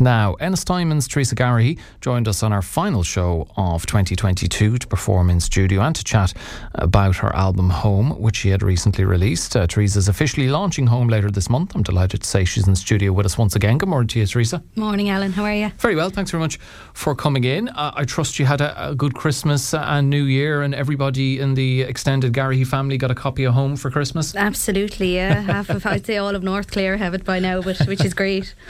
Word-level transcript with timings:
now. 0.00 0.34
Ennis 0.34 0.64
Teresa 0.64 1.34
Garrahy 1.34 1.78
joined 2.00 2.28
us 2.28 2.42
on 2.42 2.52
our 2.52 2.62
final 2.62 3.02
show 3.02 3.48
of 3.56 3.86
2022 3.86 4.78
to 4.78 4.86
perform 4.86 5.30
in 5.30 5.40
studio 5.40 5.80
and 5.80 5.94
to 5.96 6.04
chat 6.04 6.32
about 6.74 7.16
her 7.16 7.34
album 7.34 7.70
Home, 7.70 8.10
which 8.20 8.36
she 8.36 8.50
had 8.50 8.62
recently 8.62 9.04
released. 9.04 9.56
Uh, 9.56 9.66
Teresa's 9.66 10.08
officially 10.08 10.48
launching 10.48 10.86
Home 10.86 11.08
later 11.08 11.30
this 11.30 11.48
month. 11.48 11.74
I'm 11.74 11.82
delighted 11.82 12.22
to 12.22 12.28
say 12.28 12.44
she's 12.44 12.66
in 12.66 12.76
studio 12.76 13.12
with 13.12 13.26
us 13.26 13.38
once 13.38 13.56
again. 13.56 13.78
Good 13.78 13.88
morning 13.88 14.08
to 14.08 14.20
you, 14.20 14.26
Teresa. 14.26 14.62
Morning, 14.76 15.08
Alan. 15.08 15.32
How 15.32 15.44
are 15.44 15.54
you? 15.54 15.70
Very 15.78 15.96
well. 15.96 16.10
Thanks 16.10 16.30
very 16.30 16.40
much 16.40 16.58
for 16.92 17.14
coming 17.14 17.44
in. 17.44 17.68
Uh, 17.68 17.92
I 17.94 18.04
trust 18.04 18.38
you 18.38 18.46
had 18.46 18.60
a, 18.60 18.90
a, 18.90 18.94
good 18.94 19.14
Christmas 19.14 19.74
and 19.74 20.10
New 20.10 20.24
Year, 20.24 20.62
and 20.62 20.74
everybody 20.74 21.40
in 21.40 21.54
the 21.54 21.82
extended 21.82 22.32
Garrahy 22.32 22.66
family 22.66 22.98
got 22.98 23.10
a 23.10 23.14
copy 23.14 23.44
of 23.44 23.54
Home 23.54 23.76
for 23.76 23.90
Christmas. 23.90 24.34
Absolutely, 24.34 25.14
yeah. 25.14 25.40
Half 25.40 25.70
of, 25.70 25.86
I'd 25.86 26.06
say 26.06 26.16
all 26.16 26.34
of 26.34 26.42
North 26.42 26.70
Clare 26.70 26.96
have 26.96 27.14
it 27.14 27.24
by 27.24 27.38
now, 27.38 27.62
but 27.62 27.78
which 27.86 28.04
is 28.04 28.14
great. 28.14 28.54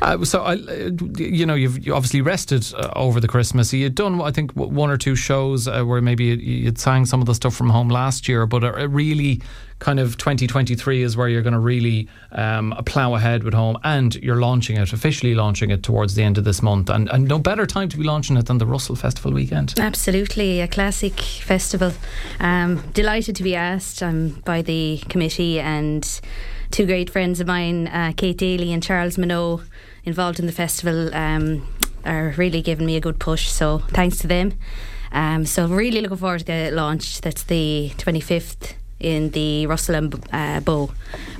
Uh, 0.00 0.24
so, 0.24 0.42
I, 0.42 0.56
you 1.16 1.46
know, 1.46 1.54
you've 1.54 1.84
you 1.84 1.94
obviously 1.94 2.20
rested 2.20 2.72
uh, 2.74 2.90
over 2.96 3.20
the 3.20 3.28
Christmas. 3.28 3.72
You'd 3.72 3.94
done, 3.94 4.20
I 4.20 4.30
think, 4.30 4.52
one 4.52 4.90
or 4.90 4.96
two 4.96 5.16
shows 5.16 5.68
uh, 5.68 5.82
where 5.84 6.00
maybe 6.00 6.24
you'd 6.24 6.78
sang 6.78 7.06
some 7.06 7.20
of 7.20 7.26
the 7.26 7.34
stuff 7.34 7.54
from 7.54 7.70
home 7.70 7.88
last 7.88 8.28
year, 8.28 8.46
but 8.46 8.64
it 8.64 8.86
really 8.90 9.40
kind 9.82 9.98
of 9.98 10.16
2023 10.16 11.02
is 11.02 11.16
where 11.16 11.28
you're 11.28 11.42
going 11.42 11.52
to 11.52 11.58
really 11.58 12.08
um, 12.30 12.72
plough 12.86 13.14
ahead 13.16 13.42
with 13.42 13.52
home 13.52 13.76
and 13.82 14.14
you're 14.16 14.36
launching 14.36 14.76
it, 14.76 14.92
officially 14.92 15.34
launching 15.34 15.70
it 15.70 15.82
towards 15.82 16.14
the 16.14 16.22
end 16.22 16.38
of 16.38 16.44
this 16.44 16.62
month. 16.62 16.88
And, 16.88 17.10
and 17.10 17.26
no 17.26 17.38
better 17.38 17.66
time 17.66 17.88
to 17.88 17.96
be 17.96 18.04
launching 18.04 18.36
it 18.36 18.46
than 18.46 18.58
the 18.58 18.66
Russell 18.66 18.94
Festival 18.94 19.32
weekend. 19.32 19.74
Absolutely, 19.78 20.60
a 20.60 20.68
classic 20.68 21.20
festival. 21.20 21.92
Um, 22.38 22.80
delighted 22.92 23.34
to 23.36 23.42
be 23.42 23.56
asked 23.56 24.02
um, 24.02 24.40
by 24.44 24.62
the 24.62 25.02
committee 25.08 25.58
and 25.58 26.20
two 26.70 26.86
great 26.86 27.10
friends 27.10 27.40
of 27.40 27.48
mine, 27.48 27.88
uh, 27.88 28.12
Kate 28.16 28.38
Daly 28.38 28.72
and 28.72 28.82
Charles 28.82 29.18
Minot, 29.18 29.62
involved 30.04 30.38
in 30.38 30.46
the 30.46 30.52
festival, 30.52 31.14
um, 31.14 31.66
are 32.04 32.34
really 32.36 32.62
giving 32.62 32.86
me 32.86 32.96
a 32.96 33.00
good 33.00 33.18
push. 33.18 33.48
So 33.48 33.78
thanks 33.78 34.18
to 34.18 34.26
them. 34.26 34.54
Um, 35.12 35.44
so 35.44 35.66
really 35.68 36.00
looking 36.00 36.16
forward 36.16 36.40
to 36.40 36.44
the 36.46 36.70
launch. 36.72 37.20
That's 37.20 37.42
the 37.44 37.92
25th 37.98 38.74
in 38.98 39.30
the 39.30 39.66
Russell 39.66 39.96
and 39.96 40.28
uh, 40.32 40.60
Bow, 40.60 40.90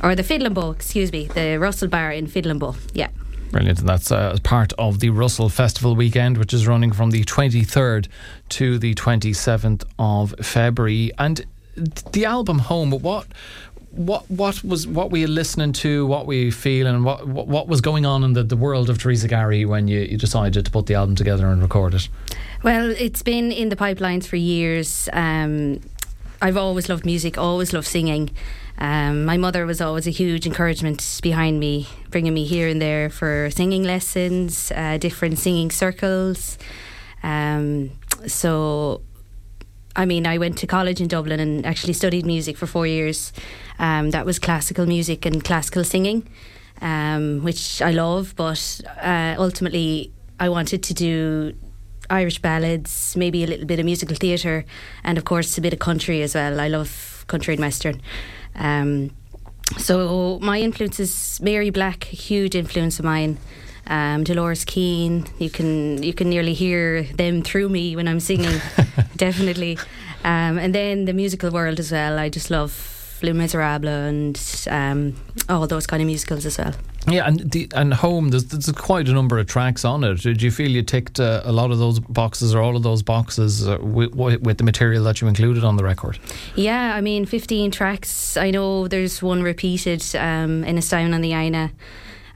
or 0.02 0.14
the 0.14 0.22
Fiddle 0.22 0.46
and 0.46 0.54
Bow, 0.54 0.72
excuse 0.72 1.12
me, 1.12 1.26
the 1.26 1.58
Russell 1.58 1.88
Bar 1.88 2.12
in 2.12 2.26
Fiddle 2.26 2.50
and 2.50 2.60
Bow. 2.60 2.74
Yeah. 2.92 3.08
Brilliant. 3.50 3.80
And 3.80 3.88
that's 3.88 4.10
uh, 4.10 4.36
part 4.42 4.72
of 4.78 5.00
the 5.00 5.10
Russell 5.10 5.48
Festival 5.48 5.94
weekend, 5.94 6.38
which 6.38 6.54
is 6.54 6.66
running 6.66 6.92
from 6.92 7.10
the 7.10 7.22
23rd 7.24 8.08
to 8.50 8.78
the 8.78 8.94
27th 8.94 9.84
of 9.98 10.34
February. 10.40 11.12
And 11.18 11.44
the 12.12 12.24
album 12.24 12.60
Home, 12.60 12.90
what 12.90 13.26
what 13.92 14.28
what 14.30 14.64
was 14.64 14.86
what 14.86 15.10
were 15.10 15.18
you 15.18 15.26
listening 15.26 15.72
to, 15.74 16.06
what 16.06 16.26
were 16.26 16.34
you 16.34 16.50
feeling, 16.52 17.04
what 17.04 17.28
what, 17.28 17.46
what 17.46 17.68
was 17.68 17.80
going 17.80 18.06
on 18.06 18.24
in 18.24 18.32
the, 18.32 18.42
the 18.42 18.56
world 18.56 18.88
of 18.88 18.98
Teresa 18.98 19.28
Gary 19.28 19.64
when 19.64 19.86
you, 19.86 20.00
you 20.00 20.16
decided 20.16 20.64
to 20.64 20.70
put 20.70 20.86
the 20.86 20.94
album 20.94 21.14
together 21.14 21.46
and 21.46 21.62
record 21.62 21.94
it? 21.94 22.08
Well, 22.62 22.90
it's 22.98 23.22
been 23.22 23.52
in 23.52 23.68
the 23.68 23.76
pipelines 23.76 24.26
for 24.26 24.36
years. 24.36 25.08
Um, 25.12 25.80
I've 26.40 26.56
always 26.56 26.88
loved 26.88 27.04
music, 27.04 27.38
always 27.38 27.72
loved 27.72 27.86
singing. 27.86 28.30
Um, 28.78 29.24
my 29.24 29.36
mother 29.36 29.66
was 29.66 29.80
always 29.80 30.06
a 30.06 30.10
huge 30.10 30.46
encouragement 30.46 31.20
behind 31.22 31.60
me, 31.60 31.86
bringing 32.10 32.34
me 32.34 32.44
here 32.44 32.68
and 32.68 32.80
there 32.80 33.10
for 33.10 33.50
singing 33.50 33.84
lessons, 33.84 34.72
uh, 34.74 34.96
different 34.98 35.38
singing 35.38 35.70
circles. 35.70 36.58
Um, 37.22 37.90
so 38.26 39.02
I 39.94 40.06
mean, 40.06 40.26
I 40.26 40.38
went 40.38 40.58
to 40.58 40.66
college 40.66 41.00
in 41.00 41.08
Dublin 41.08 41.40
and 41.40 41.66
actually 41.66 41.92
studied 41.92 42.24
music 42.24 42.56
for 42.56 42.66
four 42.66 42.86
years. 42.86 43.32
Um, 43.78 44.10
that 44.10 44.24
was 44.24 44.38
classical 44.38 44.86
music 44.86 45.26
and 45.26 45.44
classical 45.44 45.84
singing, 45.84 46.28
um, 46.80 47.42
which 47.42 47.82
I 47.82 47.90
love, 47.90 48.34
but 48.36 48.80
uh, 49.02 49.34
ultimately 49.38 50.12
I 50.40 50.48
wanted 50.48 50.82
to 50.84 50.94
do 50.94 51.54
Irish 52.10 52.40
ballads, 52.40 53.14
maybe 53.16 53.44
a 53.44 53.46
little 53.46 53.66
bit 53.66 53.78
of 53.78 53.84
musical 53.84 54.16
theatre, 54.16 54.64
and 55.04 55.18
of 55.18 55.24
course 55.24 55.56
a 55.58 55.60
bit 55.60 55.72
of 55.72 55.78
country 55.78 56.22
as 56.22 56.34
well. 56.34 56.60
I 56.60 56.68
love 56.68 57.24
country 57.28 57.54
and 57.54 57.60
western. 57.60 58.00
Um, 58.54 59.10
so 59.78 60.38
my 60.42 60.60
influences, 60.60 61.40
Mary 61.40 61.70
Black, 61.70 62.12
a 62.12 62.16
huge 62.16 62.54
influence 62.54 62.98
of 62.98 63.04
mine 63.04 63.38
um, 63.86 64.24
Dolores 64.24 64.64
Keane. 64.64 65.26
You 65.38 65.50
can 65.50 66.02
you 66.02 66.14
can 66.14 66.28
nearly 66.30 66.54
hear 66.54 67.04
them 67.04 67.42
through 67.42 67.68
me 67.68 67.96
when 67.96 68.08
I'm 68.08 68.20
singing, 68.20 68.60
definitely. 69.16 69.78
Um, 70.24 70.58
and 70.58 70.74
then 70.74 71.04
the 71.04 71.12
musical 71.12 71.50
world 71.50 71.80
as 71.80 71.90
well. 71.90 72.18
I 72.18 72.28
just 72.28 72.50
love 72.50 73.18
Les 73.22 73.32
Miserables 73.32 73.86
and 73.88 74.66
um, 74.70 75.16
all 75.48 75.66
those 75.66 75.86
kind 75.86 76.02
of 76.02 76.06
musicals 76.06 76.46
as 76.46 76.58
well. 76.58 76.74
Yeah, 77.08 77.26
and 77.26 77.50
the, 77.50 77.68
and 77.74 77.92
home. 77.92 78.28
There's, 78.28 78.44
there's 78.44 78.70
quite 78.72 79.08
a 79.08 79.12
number 79.12 79.38
of 79.38 79.46
tracks 79.46 79.84
on 79.84 80.04
it. 80.04 80.20
Did 80.20 80.40
you 80.40 80.50
feel 80.50 80.70
you 80.70 80.82
ticked 80.82 81.18
uh, 81.18 81.42
a 81.44 81.52
lot 81.52 81.72
of 81.72 81.78
those 81.78 81.98
boxes 81.98 82.54
or 82.54 82.62
all 82.62 82.76
of 82.76 82.84
those 82.84 83.02
boxes 83.02 83.66
uh, 83.66 83.78
with, 83.80 84.14
with, 84.14 84.58
the 84.58 84.64
material 84.64 85.02
that 85.04 85.20
you 85.20 85.26
included 85.26 85.64
on 85.64 85.76
the 85.76 85.84
record? 85.84 86.18
Yeah, 86.54 86.94
I 86.94 87.00
mean, 87.00 87.26
15 87.26 87.72
tracks. 87.72 88.36
I 88.36 88.50
know 88.52 88.86
there's 88.86 89.20
one 89.20 89.42
repeated 89.42 90.02
um, 90.14 90.62
Ennistimon 90.62 91.12
on 91.12 91.22
the 91.22 91.32
Aina 91.32 91.72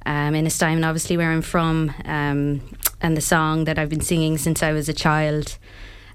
um, 0.06 0.34
Ennistimon, 0.34 0.86
obviously 0.86 1.16
where 1.16 1.30
I'm 1.30 1.42
from, 1.42 1.92
um, 2.04 2.62
and 3.00 3.16
the 3.16 3.20
song 3.20 3.64
that 3.64 3.78
I've 3.78 3.90
been 3.90 4.00
singing 4.00 4.38
since 4.38 4.62
I 4.62 4.72
was 4.72 4.88
a 4.88 4.94
child. 4.94 5.58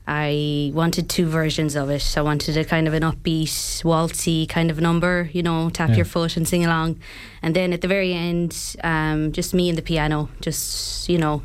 I 0.07 0.72
wanted 0.74 1.09
two 1.09 1.28
versions 1.28 1.75
of 1.75 1.90
it. 1.90 2.18
I 2.18 2.22
wanted 2.22 2.57
a 2.57 2.66
kind 2.66 2.88
of 2.88 2.94
an 2.94 3.03
upbeat, 3.03 3.84
waltzy 3.84 4.50
kind 4.50 4.72
of 4.72 4.80
number, 4.80 5.30
you 5.31 5.44
know, 5.44 5.69
tap 5.69 5.90
yeah. 5.90 5.97
your 5.97 6.06
foot 6.06 6.38
and 6.38 6.47
sing 6.47 6.66
along. 6.66 7.00
And 7.41 7.56
then 7.56 7.72
at 7.72 7.81
the 7.81 7.88
very 7.88 8.13
end, 8.13 8.75
um, 8.84 9.31
just 9.31 9.53
me 9.53 9.69
and 9.69 9.78
the 9.78 9.84
piano, 9.84 10.30
just, 10.40 11.07
you 11.07 11.18
know, 11.18 11.44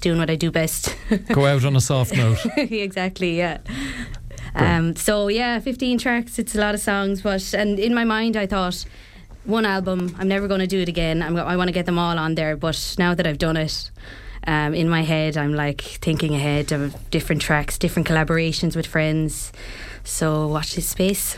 doing 0.00 0.18
what 0.18 0.30
I 0.30 0.36
do 0.36 0.50
best. 0.50 0.96
Go 1.32 1.46
out 1.46 1.64
on 1.64 1.76
a 1.76 1.80
soft 1.92 2.16
note. 2.16 2.38
exactly, 2.56 3.36
yeah. 3.36 3.58
Um, 4.54 4.96
so 4.96 5.28
yeah, 5.28 5.58
15 5.60 5.98
tracks, 5.98 6.38
it's 6.38 6.54
a 6.54 6.58
lot 6.58 6.74
of 6.74 6.80
songs, 6.80 7.22
but, 7.22 7.54
and 7.54 7.78
in 7.78 7.94
my 7.94 8.04
mind 8.04 8.36
I 8.36 8.46
thought, 8.46 8.84
one 9.44 9.66
album. 9.66 10.14
I'm 10.18 10.28
never 10.28 10.48
going 10.48 10.60
to 10.60 10.66
do 10.66 10.80
it 10.80 10.88
again. 10.88 11.22
I'm, 11.22 11.36
I 11.36 11.56
want 11.56 11.68
to 11.68 11.72
get 11.72 11.86
them 11.86 11.98
all 11.98 12.18
on 12.18 12.34
there. 12.34 12.56
But 12.56 12.96
now 12.98 13.14
that 13.14 13.26
I've 13.26 13.38
done 13.38 13.56
it, 13.56 13.90
um, 14.46 14.74
in 14.74 14.88
my 14.88 15.02
head, 15.02 15.36
I'm 15.36 15.54
like 15.54 15.80
thinking 15.80 16.34
ahead 16.34 16.72
of 16.72 16.94
different 17.10 17.42
tracks, 17.42 17.78
different 17.78 18.08
collaborations 18.08 18.74
with 18.74 18.86
friends. 18.86 19.52
So 20.04 20.48
watch 20.48 20.74
this 20.74 20.88
space. 20.88 21.36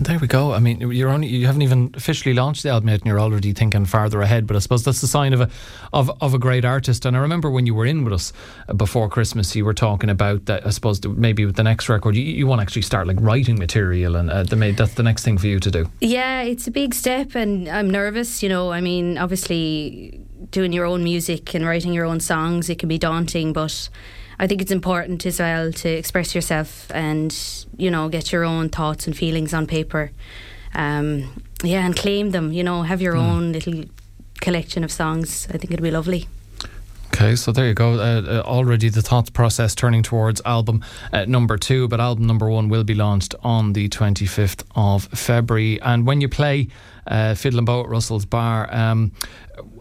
There 0.00 0.18
we 0.18 0.28
go. 0.28 0.52
I 0.52 0.60
mean, 0.60 0.92
you're 0.92 1.08
only 1.08 1.26
you 1.26 1.46
haven't 1.46 1.62
even 1.62 1.90
officially 1.94 2.32
launched 2.32 2.62
the 2.62 2.68
album 2.68 2.88
yet, 2.88 3.00
and 3.00 3.06
you're 3.06 3.18
already 3.20 3.52
thinking 3.52 3.84
farther 3.84 4.20
ahead. 4.20 4.46
But 4.46 4.54
I 4.54 4.60
suppose 4.60 4.84
that's 4.84 5.00
the 5.00 5.08
sign 5.08 5.32
of 5.32 5.40
a 5.40 5.50
of, 5.92 6.10
of 6.20 6.34
a 6.34 6.38
great 6.38 6.64
artist. 6.64 7.04
And 7.04 7.16
I 7.16 7.20
remember 7.20 7.50
when 7.50 7.66
you 7.66 7.74
were 7.74 7.86
in 7.86 8.04
with 8.04 8.12
us 8.12 8.32
uh, 8.68 8.74
before 8.74 9.08
Christmas, 9.08 9.56
you 9.56 9.64
were 9.64 9.74
talking 9.74 10.08
about 10.08 10.46
that. 10.46 10.64
I 10.64 10.70
suppose 10.70 11.04
maybe 11.04 11.44
with 11.44 11.56
the 11.56 11.64
next 11.64 11.88
record, 11.88 12.14
you, 12.14 12.22
you 12.22 12.46
want 12.46 12.60
to 12.60 12.62
actually 12.62 12.82
start 12.82 13.08
like 13.08 13.20
writing 13.20 13.58
material, 13.58 14.14
and 14.14 14.30
uh, 14.30 14.44
that's 14.44 14.94
the 14.94 15.02
next 15.02 15.24
thing 15.24 15.36
for 15.36 15.48
you 15.48 15.58
to 15.58 15.70
do. 15.70 15.90
Yeah, 16.00 16.42
it's 16.42 16.68
a 16.68 16.70
big 16.70 16.94
step, 16.94 17.34
and 17.34 17.68
I'm 17.68 17.90
nervous. 17.90 18.42
You 18.42 18.48
know, 18.48 18.70
I 18.70 18.80
mean, 18.80 19.18
obviously 19.18 20.20
doing 20.50 20.72
your 20.72 20.84
own 20.84 21.02
music 21.02 21.54
and 21.54 21.66
writing 21.66 21.92
your 21.92 22.04
own 22.04 22.20
songs, 22.20 22.70
it 22.70 22.78
can 22.78 22.88
be 22.88 22.98
daunting, 22.98 23.52
but 23.52 23.88
I 24.40 24.46
think 24.46 24.62
it's 24.62 24.70
important 24.70 25.26
as 25.26 25.40
well 25.40 25.72
to 25.72 25.88
express 25.88 26.34
yourself 26.34 26.90
and 26.94 27.36
you 27.76 27.90
know 27.90 28.08
get 28.08 28.32
your 28.32 28.44
own 28.44 28.68
thoughts 28.68 29.06
and 29.06 29.16
feelings 29.16 29.52
on 29.52 29.66
paper. 29.66 30.10
Um, 30.74 31.42
yeah, 31.62 31.84
and 31.84 31.96
claim 31.96 32.30
them. 32.30 32.52
You 32.52 32.62
know, 32.62 32.82
have 32.82 33.02
your 33.02 33.14
mm. 33.14 33.22
own 33.22 33.52
little 33.52 33.84
collection 34.40 34.84
of 34.84 34.92
songs. 34.92 35.46
I 35.50 35.58
think 35.58 35.72
it'd 35.72 35.82
be 35.82 35.90
lovely. 35.90 36.28
Okay, 37.20 37.34
so 37.34 37.50
there 37.50 37.66
you 37.66 37.74
go. 37.74 37.94
Uh, 37.94 38.22
uh, 38.22 38.42
already 38.46 38.88
the 38.90 39.02
thought 39.02 39.32
process 39.32 39.74
turning 39.74 40.04
towards 40.04 40.40
album 40.44 40.84
uh, 41.12 41.24
number 41.24 41.56
two, 41.56 41.88
but 41.88 41.98
album 41.98 42.26
number 42.28 42.48
one 42.48 42.68
will 42.68 42.84
be 42.84 42.94
launched 42.94 43.34
on 43.42 43.72
the 43.72 43.88
25th 43.88 44.62
of 44.76 45.06
February. 45.06 45.80
And 45.82 46.06
when 46.06 46.20
you 46.20 46.28
play 46.28 46.68
uh, 47.08 47.34
Fiddle 47.34 47.58
and 47.58 47.66
Bow 47.66 47.80
at 47.82 47.88
Russell's 47.88 48.24
Bar, 48.24 48.68
um, 48.70 49.12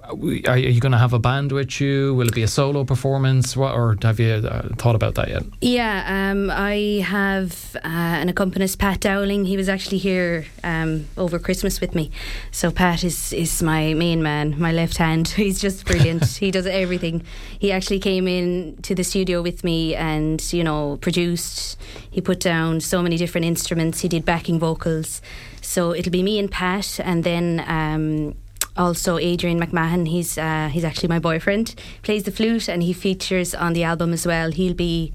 are 0.10 0.58
you 0.58 0.80
going 0.80 0.92
to 0.92 0.98
have 0.98 1.14
a 1.14 1.20
band 1.20 1.52
with 1.52 1.82
you? 1.82 2.14
Will 2.16 2.28
it 2.28 2.34
be 2.34 2.44
a 2.44 2.48
solo 2.48 2.84
performance? 2.86 3.58
What, 3.58 3.74
or 3.74 3.97
have 4.02 4.20
you 4.20 4.34
uh, 4.34 4.70
thought 4.78 4.96
about 4.96 5.16
that 5.16 5.28
yet? 5.28 5.44
Yeah, 5.62 6.32
um, 6.32 6.50
I 6.50 7.03
have 7.06 7.76
uh, 7.84 7.88
an 7.88 8.29
accompanist, 8.29 8.79
Pat 8.79 9.02
Dowling. 9.02 9.46
He 9.46 9.58
was 9.58 9.68
actually 9.68 9.97
here 9.97 10.46
um, 10.64 11.08
over 11.18 11.40
Christmas 11.40 11.82
with 11.82 11.94
me. 11.94 12.12
So 12.52 12.72
Pat 12.72 13.03
is 13.03 13.34
is 13.34 13.62
my 13.62 13.94
main 13.94 14.23
man, 14.23 14.59
my 14.59 14.72
left 14.72 14.97
hand. 14.97 15.28
He's 15.35 15.59
just 15.59 15.85
brilliant. 15.85 16.26
he 16.38 16.52
does 16.52 16.66
everything. 16.66 17.23
He 17.59 17.72
actually 17.72 18.00
came 18.00 18.28
in 18.28 18.78
to 18.84 18.96
the 18.96 19.03
studio 19.03 19.41
with 19.41 19.64
me 19.64 19.96
and 19.96 20.41
you 20.53 20.64
know 20.64 20.97
produced. 21.02 21.78
He 22.09 22.22
put 22.22 22.40
down 22.40 22.80
so 22.80 23.03
many 23.03 23.18
different 23.18 23.46
instruments. 23.46 24.02
He 24.02 24.08
did 24.08 24.23
backing 24.23 24.59
vocals. 24.59 25.22
So 25.67 25.93
it'll 25.93 26.11
be 26.11 26.23
me 26.23 26.40
and 26.40 26.49
Pat, 26.49 26.99
and 27.03 27.23
then. 27.23 27.64
Um, 27.67 28.35
also 28.78 29.17
Adrian 29.17 29.59
McMahon. 29.59 30.08
He's 30.08 30.37
uh, 30.37 30.69
he's 30.72 30.84
actually 30.84 31.09
my 31.09 31.17
boyfriend. 31.17 31.73
Plays 32.03 32.23
the 32.23 32.31
flute 32.31 32.69
and 32.69 32.84
he 32.84 32.93
features 32.93 33.55
on 33.55 33.73
the 33.73 33.84
album 33.84 34.14
as 34.14 34.28
well. 34.28 34.52
He'll 34.52 34.75
be 34.75 35.14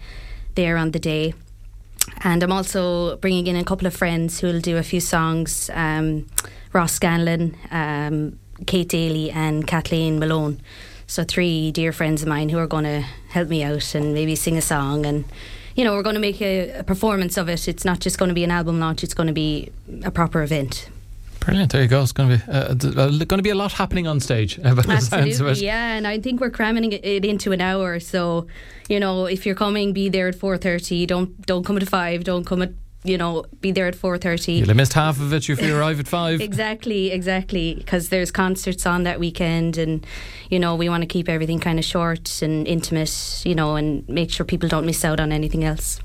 there 0.56 0.76
on 0.76 0.90
the 0.90 0.98
day. 0.98 1.34
And 2.24 2.42
I'm 2.42 2.50
also 2.50 3.16
bringing 3.18 3.46
in 3.46 3.54
a 3.54 3.62
couple 3.62 3.86
of 3.86 3.94
friends 3.94 4.40
who 4.40 4.48
will 4.48 4.60
do 4.60 4.76
a 4.78 4.82
few 4.82 5.00
songs. 5.00 5.70
Um, 5.72 6.26
Ross 6.72 6.92
Scanlon, 6.94 7.56
um, 7.70 8.38
Kate 8.66 8.88
Daly, 8.88 9.30
and 9.30 9.64
Kathleen 9.64 10.18
Malone. 10.18 10.60
So 11.06 11.22
three 11.22 11.70
dear 11.70 11.92
friends 11.92 12.22
of 12.22 12.28
mine 12.28 12.48
who 12.48 12.58
are 12.58 12.66
going 12.66 12.84
to 12.84 13.00
help 13.28 13.48
me 13.48 13.62
out 13.62 13.94
and 13.94 14.12
maybe 14.12 14.34
sing 14.34 14.56
a 14.58 14.62
song 14.62 15.06
and 15.06 15.24
you 15.76 15.84
know 15.84 15.94
we're 15.94 16.02
going 16.02 16.14
to 16.14 16.20
make 16.20 16.40
a, 16.42 16.70
a 16.70 16.82
performance 16.82 17.36
of 17.36 17.48
it. 17.48 17.68
It's 17.68 17.84
not 17.84 18.00
just 18.00 18.18
going 18.18 18.28
to 18.28 18.34
be 18.34 18.44
an 18.44 18.50
album 18.50 18.80
launch; 18.80 19.02
it's 19.02 19.14
going 19.14 19.28
to 19.28 19.32
be 19.32 19.70
a 20.04 20.10
proper 20.10 20.42
event. 20.42 20.88
Brilliant. 21.40 21.72
There 21.72 21.82
you 21.82 21.88
go. 21.88 22.02
It's 22.02 22.12
going 22.12 22.28
to 22.28 22.36
be 22.36 22.52
uh, 22.52 23.02
uh, 23.02 23.08
going 23.08 23.38
to 23.38 23.42
be 23.42 23.50
a 23.50 23.54
lot 23.54 23.72
happening 23.72 24.06
on 24.06 24.20
stage. 24.20 24.58
Absolutely, 24.64 25.64
yeah. 25.64 25.94
And 25.94 26.06
I 26.06 26.20
think 26.20 26.40
we're 26.40 26.50
cramming 26.50 26.92
it 26.92 27.24
into 27.24 27.50
an 27.50 27.60
hour. 27.60 27.98
So, 27.98 28.46
you 28.88 29.00
know, 29.00 29.26
if 29.26 29.44
you're 29.44 29.56
coming, 29.56 29.92
be 29.92 30.08
there 30.08 30.28
at 30.28 30.36
four 30.36 30.56
thirty. 30.56 31.04
Don't 31.04 31.44
don't 31.44 31.64
come 31.64 31.76
at 31.76 31.88
five. 31.88 32.22
Don't 32.22 32.44
come 32.44 32.62
at 32.62 32.70
you 33.04 33.18
know, 33.18 33.44
be 33.60 33.72
there 33.72 33.86
at 33.86 33.94
four 33.94 34.16
thirty. 34.18 34.54
You'll 34.54 34.68
have 34.68 34.76
missed 34.76 34.92
half 34.92 35.20
of 35.20 35.32
it 35.32 35.48
if 35.48 35.60
you 35.60 35.76
arrive 35.76 35.98
at 35.98 36.08
five. 36.08 36.40
exactly, 36.50 37.10
exactly. 37.10 37.74
Because 37.74 38.08
there's 38.10 38.30
concerts 38.30 38.86
on 38.86 39.02
that 39.02 39.18
weekend, 39.18 39.76
and 39.78 40.06
you 40.50 40.58
know, 40.58 40.76
we 40.76 40.88
want 40.88 41.02
to 41.02 41.06
keep 41.06 41.28
everything 41.28 41.58
kind 41.58 41.78
of 41.78 41.84
short 41.84 42.42
and 42.42 42.66
intimate, 42.68 43.42
you 43.44 43.54
know, 43.54 43.76
and 43.76 44.08
make 44.08 44.30
sure 44.30 44.46
people 44.46 44.68
don't 44.68 44.86
miss 44.86 45.04
out 45.04 45.20
on 45.20 45.32
anything 45.32 45.64
else. 45.64 46.00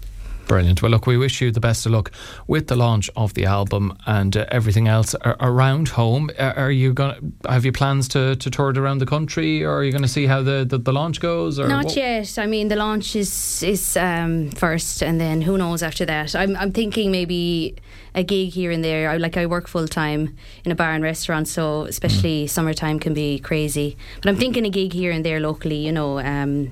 Brilliant. 0.48 0.82
Well, 0.82 0.92
look, 0.92 1.06
we 1.06 1.18
wish 1.18 1.42
you 1.42 1.52
the 1.52 1.60
best 1.60 1.86
of 1.86 1.92
luck 1.92 2.10
with 2.48 2.68
the 2.68 2.78
launch 2.78 3.10
of 3.18 3.34
the 3.34 3.44
album 3.44 3.98
and 4.06 4.36
uh, 4.38 4.46
everything 4.50 4.88
else 4.88 5.14
around 5.42 5.90
home. 5.90 6.30
Are 6.40 6.72
you 6.72 6.94
going? 6.94 7.34
Have 7.50 7.66
you 7.66 7.74
plans 7.74 8.08
to, 8.10 8.38
to 8.38 8.50
tour 8.50 8.70
it 8.70 8.78
around 8.78 9.00
the 9.00 9.06
country, 9.06 9.66
or 9.66 9.72
are 9.72 9.84
you 9.84 9.92
going 9.92 10.04
to 10.04 10.08
see 10.08 10.26
how 10.26 10.42
the, 10.42 10.66
the, 10.68 10.78
the 10.78 10.94
launch 10.94 11.20
goes? 11.20 11.60
Not 11.60 11.86
what? 11.86 11.96
yet. 11.98 12.40
I 12.40 12.46
mean, 12.46 12.70
the 12.70 12.78
launch 12.78 13.14
is 13.16 13.62
is 13.62 13.98
um, 13.98 14.50
first, 14.52 15.04
and 15.04 15.20
then 15.20 15.42
who 15.42 15.58
knows 15.58 15.84
after 15.84 16.06
that. 16.06 16.34
I'm 16.34 16.56
I'm 16.56 16.72
thinking 16.72 17.12
maybe 17.12 17.76
a 18.16 18.24
gig 18.24 18.54
here 18.54 18.72
and 18.72 18.84
there. 18.84 19.10
I 19.10 19.18
like 19.18 19.36
I 19.36 19.48
work 19.48 19.68
full 19.68 19.88
time 19.88 20.34
in 20.64 20.72
a 20.72 20.76
bar 20.76 20.94
and 20.94 21.04
restaurant, 21.04 21.50
so 21.50 21.84
especially 21.84 22.46
mm. 22.46 22.50
summertime 22.50 23.00
can 23.00 23.14
be 23.14 23.40
crazy. 23.40 23.98
But 24.22 24.30
I'm 24.30 24.38
thinking 24.38 24.66
a 24.66 24.70
gig 24.70 24.94
here 24.94 25.12
and 25.12 25.26
there 25.26 25.42
locally. 25.42 25.86
You 25.86 25.92
know. 25.92 26.20
Um, 26.20 26.72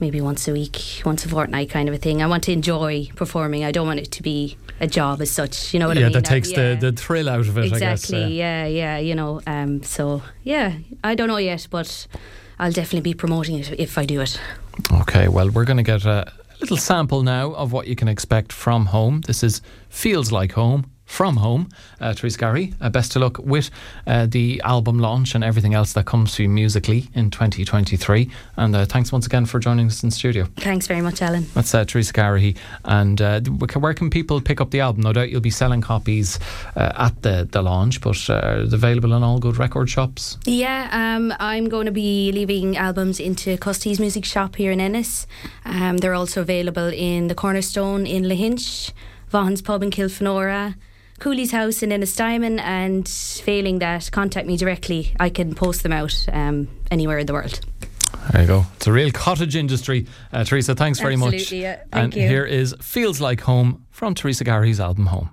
maybe 0.00 0.20
once 0.20 0.48
a 0.48 0.52
week, 0.52 1.02
once 1.04 1.24
a 1.24 1.28
fortnight 1.28 1.70
kind 1.70 1.88
of 1.88 1.94
a 1.94 1.98
thing. 1.98 2.22
I 2.22 2.26
want 2.26 2.44
to 2.44 2.52
enjoy 2.52 3.08
performing. 3.16 3.64
I 3.64 3.72
don't 3.72 3.86
want 3.86 4.00
it 4.00 4.10
to 4.12 4.22
be 4.22 4.56
a 4.80 4.86
job 4.86 5.20
as 5.20 5.30
such. 5.30 5.72
You 5.74 5.80
know 5.80 5.88
what 5.88 5.96
yeah, 5.96 6.04
I 6.04 6.04
mean? 6.06 6.12
Yeah, 6.12 6.20
that 6.20 6.28
takes 6.28 6.50
yeah. 6.50 6.74
the, 6.74 6.90
the 6.90 6.92
thrill 6.92 7.28
out 7.28 7.48
of 7.48 7.58
it. 7.58 7.66
Exactly. 7.66 8.20
Guess, 8.20 8.30
yeah. 8.30 8.66
yeah, 8.66 8.66
yeah. 8.66 8.98
You 8.98 9.14
know. 9.14 9.40
Um, 9.46 9.82
so 9.82 10.22
yeah, 10.42 10.74
I 11.02 11.14
don't 11.14 11.28
know 11.28 11.36
yet, 11.36 11.66
but 11.70 12.06
I'll 12.58 12.72
definitely 12.72 13.00
be 13.00 13.14
promoting 13.14 13.58
it 13.58 13.72
if 13.78 13.98
I 13.98 14.04
do 14.04 14.20
it. 14.20 14.40
Okay. 14.92 15.28
Well, 15.28 15.50
we're 15.50 15.64
going 15.64 15.78
to 15.78 15.82
get 15.82 16.04
a 16.04 16.32
little 16.60 16.76
sample 16.76 17.22
now 17.22 17.52
of 17.52 17.72
what 17.72 17.86
you 17.86 17.96
can 17.96 18.08
expect 18.08 18.52
from 18.52 18.86
home. 18.86 19.22
This 19.22 19.42
is 19.42 19.62
feels 19.88 20.32
like 20.32 20.52
home 20.52 20.90
from 21.08 21.38
home. 21.38 21.68
Uh, 22.00 22.12
Theresa 22.12 22.38
Garrihy, 22.38 22.74
uh, 22.80 22.90
best 22.90 23.16
of 23.16 23.22
luck 23.22 23.38
with 23.38 23.70
uh, 24.06 24.26
the 24.26 24.60
album 24.62 24.98
launch 24.98 25.34
and 25.34 25.42
everything 25.42 25.74
else 25.74 25.94
that 25.94 26.04
comes 26.04 26.34
to 26.34 26.44
you 26.44 26.48
musically 26.48 27.08
in 27.14 27.30
2023. 27.30 28.30
And 28.56 28.76
uh, 28.76 28.84
thanks 28.84 29.10
once 29.10 29.26
again 29.26 29.46
for 29.46 29.58
joining 29.58 29.86
us 29.86 30.04
in 30.04 30.10
studio. 30.10 30.46
Thanks 30.58 30.86
very 30.86 31.00
much, 31.00 31.22
Alan. 31.22 31.46
That's 31.54 31.74
uh, 31.74 31.84
Theresa 31.86 32.12
Garrihy. 32.12 32.56
And 32.84 33.20
uh, 33.20 33.40
where 33.40 33.94
can 33.94 34.10
people 34.10 34.40
pick 34.40 34.60
up 34.60 34.70
the 34.70 34.80
album? 34.80 35.02
No 35.02 35.12
doubt 35.14 35.30
you'll 35.30 35.40
be 35.40 35.50
selling 35.50 35.80
copies 35.80 36.38
uh, 36.76 36.92
at 36.96 37.22
the, 37.22 37.48
the 37.50 37.62
launch, 37.62 38.00
but 38.02 38.16
it's 38.28 38.72
available 38.72 39.14
in 39.14 39.22
all 39.22 39.38
good 39.38 39.56
record 39.56 39.88
shops. 39.88 40.36
Yeah, 40.44 40.88
um, 40.92 41.32
I'm 41.40 41.68
going 41.68 41.86
to 41.86 41.92
be 41.92 42.30
leaving 42.32 42.76
albums 42.76 43.18
into 43.18 43.56
Custy's 43.56 43.98
Music 43.98 44.26
Shop 44.26 44.56
here 44.56 44.72
in 44.72 44.80
Ennis. 44.80 45.26
Um, 45.64 45.96
they're 45.96 46.14
also 46.14 46.42
available 46.42 46.88
in 46.88 47.28
the 47.28 47.34
Cornerstone 47.34 48.06
in 48.06 48.24
Lahinch. 48.24 48.92
Vaughan's 49.30 49.60
Pub 49.60 49.82
in 49.82 49.90
Kilfenora, 49.90 50.74
Cooley's 51.18 51.50
house 51.50 51.82
in 51.82 51.90
Ennistymon, 51.90 52.60
and 52.60 53.08
failing 53.08 53.80
that, 53.80 54.10
contact 54.12 54.46
me 54.46 54.56
directly. 54.56 55.14
I 55.18 55.30
can 55.30 55.54
post 55.54 55.82
them 55.82 55.92
out 55.92 56.14
um, 56.32 56.68
anywhere 56.90 57.18
in 57.18 57.26
the 57.26 57.32
world. 57.32 57.60
There 58.32 58.42
you 58.42 58.46
go. 58.46 58.66
It's 58.76 58.86
a 58.86 58.92
real 58.92 59.10
cottage 59.10 59.56
industry. 59.56 60.06
Uh, 60.32 60.44
Theresa, 60.44 60.74
thanks 60.74 61.00
very 61.00 61.14
Absolutely, 61.14 61.38
much. 61.38 61.52
Yeah. 61.52 61.76
Thank 61.90 61.92
and 61.92 62.14
you. 62.14 62.28
here 62.28 62.44
is 62.44 62.74
Feels 62.80 63.20
Like 63.20 63.40
Home 63.42 63.86
from 63.90 64.14
Teresa 64.14 64.44
Garrihy's 64.44 64.80
album 64.80 65.06
Home. 65.06 65.30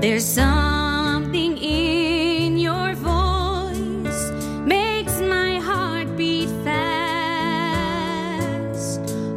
There's 0.00 0.24
something 0.24 1.58
in 1.58 2.56
your 2.58 2.94
voice 2.94 4.30
makes 4.64 5.20
my 5.20 5.58
heart 5.58 6.16
beat 6.16 6.48
fast. 6.64 7.60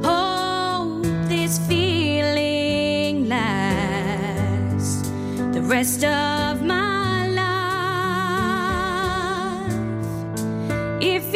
Hope 0.01 1.04
this 1.27 1.60
feeling 1.68 3.27
lasts 3.27 5.10
the 5.51 5.62
rest 5.62 6.06
of 6.06 6.62
my 6.62 7.27
life. 7.27 7.44
If 11.01 11.36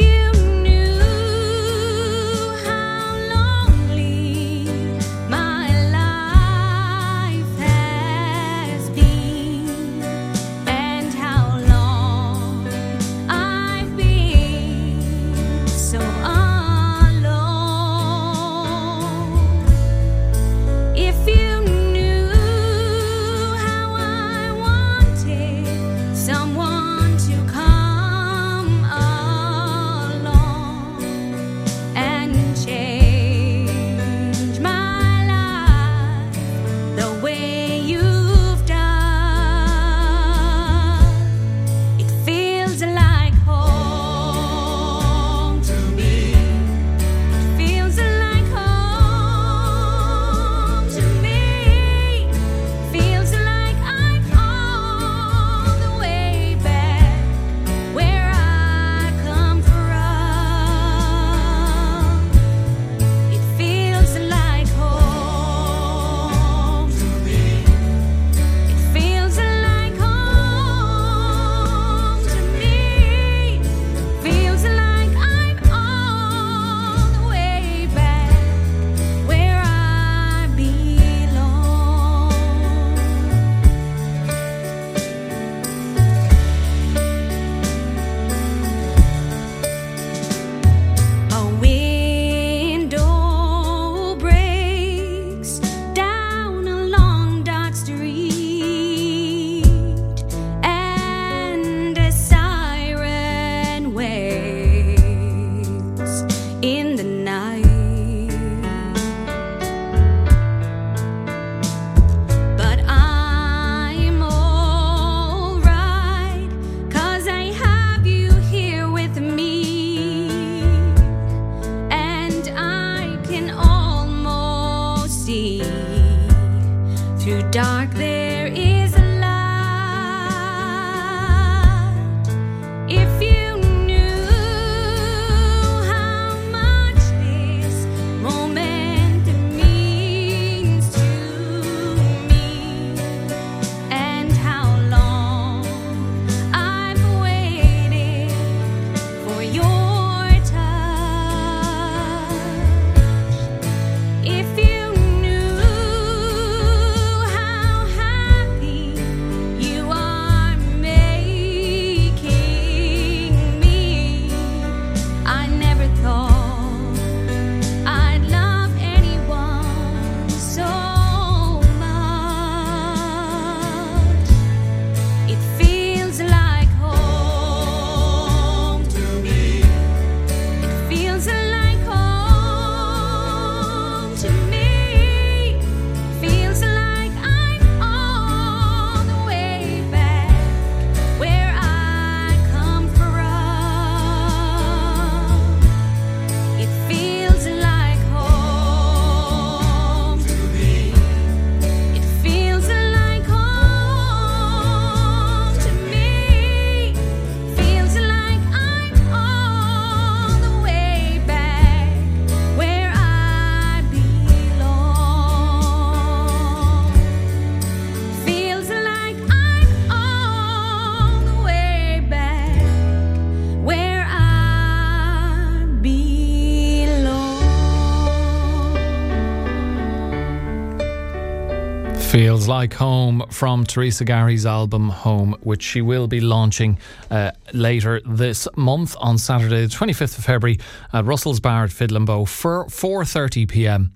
Feels 232.12 232.48
Like 232.48 232.74
Home 232.76 233.24
from 233.30 233.64
Teresa 233.66 234.06
Gary's 234.06 234.46
album 234.46 234.90
Home, 234.90 235.36
which 235.42 235.62
she 235.62 235.82
will 235.82 236.08
be 236.08 236.20
launching 236.20 236.80
uh, 237.12 237.32
later 237.54 238.02
this 238.06 238.48
month 238.56 238.96
on 239.00 239.18
Saturday, 239.18 239.66
the 239.66 239.68
25th 239.68 240.18
of 240.18 240.24
February 240.26 240.60
at 240.94 241.06
Russell's 241.06 241.40
Bar 241.40 241.66
at 241.66 241.72
Fiddle 241.72 242.26
for 242.26 242.66
4.30 242.66 243.48
p.m. 243.50 243.94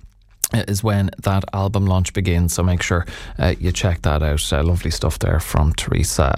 Is 0.53 0.84
when 0.84 1.10
that 1.24 1.46
album 1.53 1.86
launch 1.86 2.12
begins, 2.12 2.53
so 2.53 2.62
make 2.62 2.82
sure 2.84 3.06
uh, 3.39 3.56
you 3.58 3.72
check 3.72 4.01
that 4.01 4.22
out. 4.22 4.53
Uh, 4.53 4.62
lovely 4.62 4.91
stuff 4.91 5.18
there 5.20 5.39
from 5.39 5.74
Teresa. 5.74 6.38